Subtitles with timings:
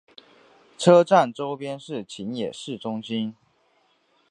[0.79, 3.35] 车站周边是秦野市中心。